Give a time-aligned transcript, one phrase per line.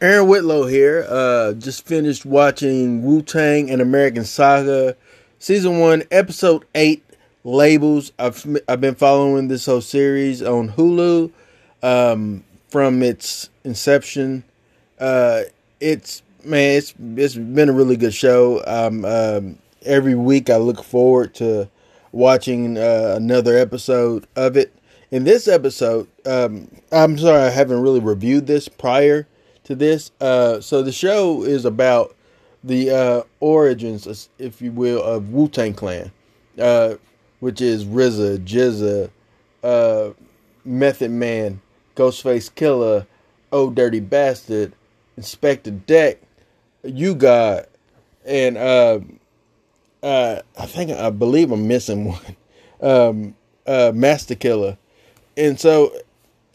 [0.00, 1.06] Aaron Whitlow here.
[1.08, 4.96] Uh, just finished watching Wu Tang An American Saga,
[5.38, 7.04] season one, episode eight.
[7.44, 8.10] Labels.
[8.18, 11.30] I've I've been following this whole series on Hulu
[11.82, 14.44] um, from its inception.
[14.98, 15.42] Uh,
[15.78, 18.62] it's man, it's it's been a really good show.
[18.66, 21.68] Um, um, every week I look forward to
[22.12, 24.72] watching uh, another episode of it.
[25.14, 29.28] In this episode, um, I'm sorry I haven't really reviewed this prior
[29.62, 30.10] to this.
[30.20, 32.16] Uh, so the show is about
[32.64, 36.10] the uh, origins, if you will, of Wu Tang Clan,
[36.58, 36.94] uh,
[37.38, 39.08] which is RZA, GZA,
[39.62, 40.14] uh,
[40.64, 41.60] Method Man,
[41.94, 43.06] Ghostface Killah,
[43.52, 44.72] Oh Dirty Bastard,
[45.16, 46.18] Inspectah Deck,
[46.82, 47.68] U-God,
[48.24, 48.98] and uh,
[50.02, 52.04] uh, I think I believe I'm missing
[52.80, 54.76] one, um, Masta Killa,
[55.36, 55.86] and so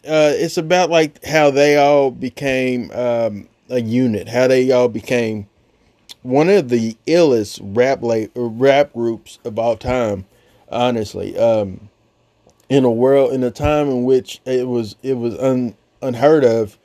[0.04, 5.48] uh, it's about like how they all became um, a unit, how they all became
[6.22, 10.26] one of the illest rap la- rap groups of all time.
[10.70, 11.90] Honestly, um,
[12.68, 16.78] in a world in a time in which it was it was un, unheard of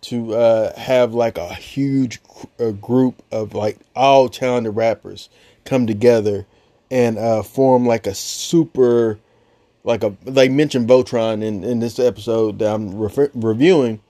[0.00, 2.20] to uh, have like a huge
[2.58, 5.28] uh, group of like all talented rappers
[5.64, 6.46] come together
[6.90, 9.18] and uh, form like a super
[9.88, 14.00] like a they mentioned Voltron in in this episode that I'm refer, reviewing,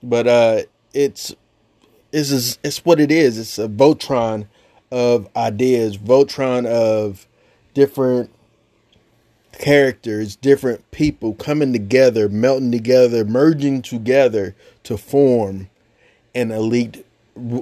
[0.00, 0.62] but uh,
[0.94, 1.34] it's
[2.12, 3.36] it's it's what it is.
[3.36, 4.46] It's a Voltron
[4.92, 7.26] of ideas, Voltron of
[7.74, 8.30] different
[9.58, 15.68] characters, different people coming together, melting together, merging together to form
[16.36, 17.04] an elite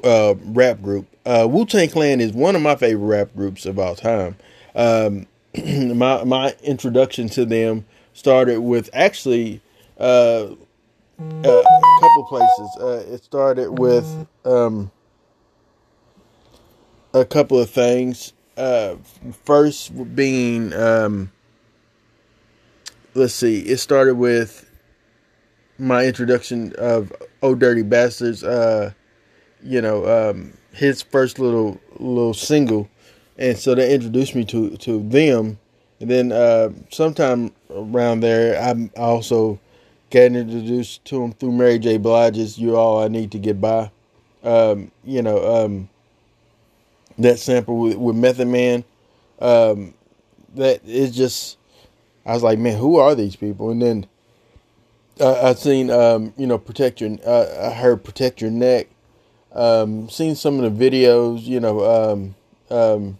[0.04, 1.06] uh, rap group.
[1.24, 4.36] Uh, Wu Tang Clan is one of my favorite rap groups of all time.
[4.74, 5.26] Um,
[5.94, 9.60] my my introduction to them started with actually
[9.98, 10.46] uh,
[11.18, 11.64] a
[12.00, 12.76] couple places.
[12.80, 14.90] Uh, it started with um,
[17.12, 18.32] a couple of things.
[18.56, 18.96] Uh,
[19.44, 21.32] first being, um,
[23.14, 24.68] let's see, it started with
[25.78, 27.12] my introduction of
[27.42, 28.42] Oh Dirty Bastards.
[28.42, 28.92] Uh,
[29.62, 32.88] you know, um, his first little little single
[33.38, 35.58] and so they introduced me to to them.
[36.00, 39.60] And then uh, sometime around there, I also
[40.10, 41.96] got introduced to them through Mary J.
[41.98, 43.90] Blige's "You All I Need to Get By."
[44.42, 45.88] Um, you know um,
[47.18, 48.84] that sample with, with Method Man.
[49.38, 49.94] Um,
[50.54, 51.58] that is just,
[52.26, 53.70] I was like, man, who are these people?
[53.70, 54.06] And then
[55.20, 57.16] uh, I seen, um, you know, protect your.
[57.26, 58.88] Uh, I heard protect your neck.
[59.52, 62.34] Um, seen some of the videos, you know, um,
[62.70, 63.18] um,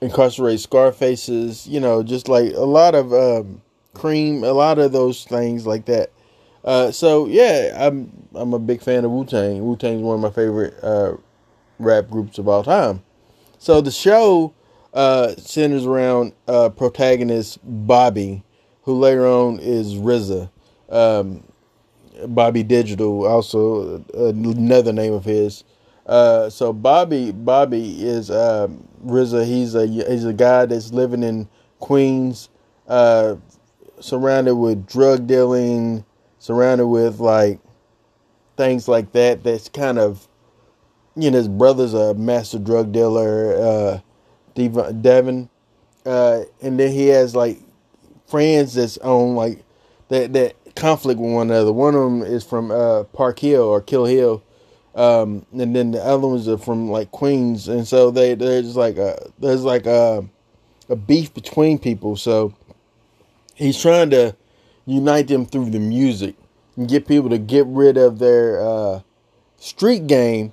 [0.00, 3.62] incarcerate Scarfaces, you know, just like a lot of um,
[3.94, 6.10] cream, a lot of those things like that.
[6.64, 9.64] Uh, so yeah, I'm I'm a big fan of Wu Tang.
[9.64, 11.16] Wu Tang is one of my favorite uh,
[11.78, 13.02] rap groups of all time.
[13.58, 14.54] So the show
[14.92, 18.42] uh, centers around uh, protagonist Bobby,
[18.82, 20.50] who later on is RZA.
[20.88, 21.44] Um,
[22.26, 25.64] Bobby Digital, also another name of his.
[26.10, 29.46] Uh, so Bobby, Bobby is um, RZA.
[29.46, 31.48] He's a he's a guy that's living in
[31.78, 32.48] Queens,
[32.88, 33.36] uh,
[34.00, 36.04] surrounded with drug dealing,
[36.40, 37.60] surrounded with like
[38.56, 39.44] things like that.
[39.44, 40.26] That's kind of
[41.14, 44.00] you know his brother's a master drug dealer, uh,
[44.56, 45.48] Devin,
[46.04, 47.60] uh, and then he has like
[48.26, 49.62] friends that's on like
[50.08, 51.72] that that conflict with one another.
[51.72, 54.42] One of them is from uh, Park Hill or Killa Hill
[54.94, 58.96] um, and then the other ones are from like Queens, and so they there's like
[58.96, 60.24] a there's like a
[60.88, 62.16] a beef between people.
[62.16, 62.54] So
[63.54, 64.36] he's trying to
[64.86, 66.34] unite them through the music
[66.76, 69.00] and get people to get rid of their uh,
[69.56, 70.52] street game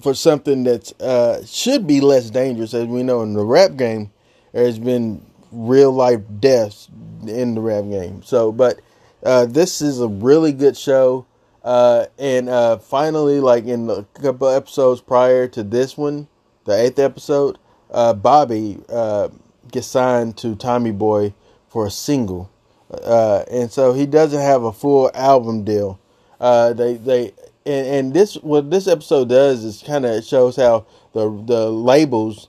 [0.00, 2.74] for something that uh, should be less dangerous.
[2.74, 4.10] As we know in the rap game,
[4.52, 6.88] there's been real life deaths
[7.26, 8.22] in the rap game.
[8.22, 8.80] So, but
[9.22, 11.26] uh, this is a really good show.
[11.64, 16.26] Uh, and uh, finally, like in a couple episodes prior to this one,
[16.64, 17.58] the eighth episode,
[17.90, 19.28] uh, Bobby uh,
[19.70, 21.34] gets signed to Tommy Boy
[21.68, 22.50] for a single,
[22.90, 26.00] uh, and so he doesn't have a full album deal.
[26.40, 27.32] Uh, they they
[27.64, 32.48] and, and this what this episode does is kind of shows how the the labels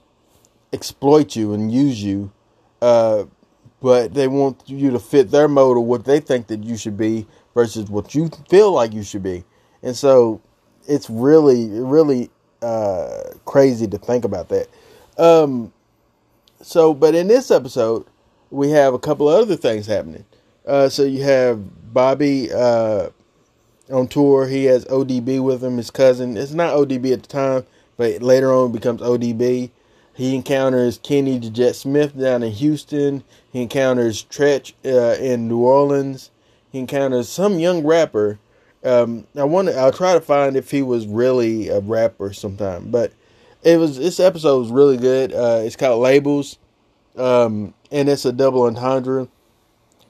[0.72, 2.32] exploit you and use you,
[2.80, 6.96] but they want you to fit their mode of what they think that you should
[6.96, 9.44] be versus what you feel like you should be.
[9.82, 10.40] And so
[10.86, 12.30] it's really, really
[12.62, 14.68] uh, crazy to think about that.
[15.18, 15.72] Um,
[16.60, 18.06] so, but in this episode,
[18.50, 20.24] we have a couple of other things happening.
[20.66, 23.10] Uh, so you have Bobby uh,
[23.92, 24.48] on tour.
[24.48, 26.36] He has ODB with him, his cousin.
[26.36, 27.66] It's not ODB at the time,
[27.96, 29.70] but later on becomes ODB.
[30.14, 33.24] He encounters Kenny the Jet Smith down in Houston.
[33.52, 36.30] He encounters Treach uh, in New Orleans.
[36.74, 38.40] He encounters some young rapper.
[38.82, 43.12] Um, I want I'll try to find if he was really a rapper sometime, but
[43.62, 45.32] it was this episode was really good.
[45.32, 46.58] Uh, it's called Labels,
[47.14, 49.28] um, and it's a double entendre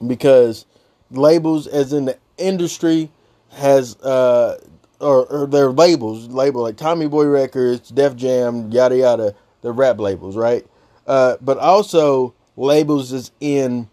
[0.07, 0.65] because
[1.11, 3.11] labels, as in the industry,
[3.51, 4.59] has uh,
[4.99, 9.99] or, or their labels, label like Tommy Boy Records, Def Jam, yada yada, the rap
[9.99, 10.65] labels, right?
[11.05, 13.87] Uh, but also labels is in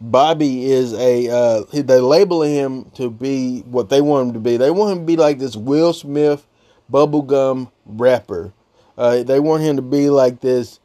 [0.00, 4.56] Bobby is a uh, they label him to be what they want him to be.
[4.56, 6.46] They want him to be like this Will Smith
[6.90, 8.52] bubblegum rapper.
[8.96, 10.80] Uh, they want him to be like this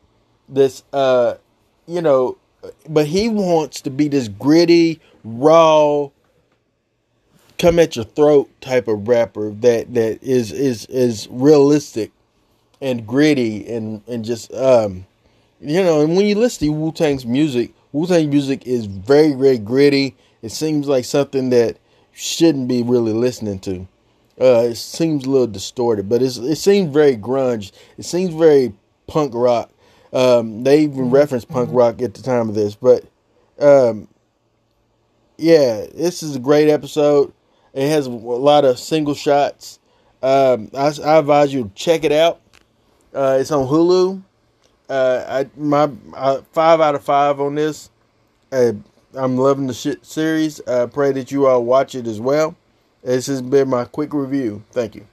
[0.49, 1.35] this uh,
[1.87, 2.37] you know,
[2.89, 6.09] but he wants to be this gritty, raw,
[7.57, 12.11] come at your throat type of rapper that that is is is realistic
[12.81, 15.05] and gritty and and just um
[15.65, 19.33] you know and when you listen to Wu Tang's music, Wu Tang music is very
[19.33, 20.15] very gritty.
[20.41, 21.77] It seems like something that
[22.13, 23.87] shouldn't be really listening to.
[24.39, 27.71] Uh, it seems a little distorted, but it's, it seems very grunge.
[27.97, 28.73] It seems very
[29.07, 29.71] punk rock.
[30.11, 33.05] Um, they even referenced punk rock at the time of this, but
[33.59, 34.07] um,
[35.37, 37.33] yeah, this is a great episode.
[37.73, 39.79] It has a lot of single shots.
[40.21, 42.41] Um, I, I, advise you to check it out.
[43.13, 44.23] Uh, it's on Hulu.
[44.89, 47.89] Uh, I my uh, five out of five on this.
[48.51, 48.73] Uh,
[49.13, 50.61] I'm loving the shit series.
[50.67, 52.55] I pray that you all watch it as well.
[53.03, 54.63] This has been my quick review.
[54.71, 55.05] Thank you.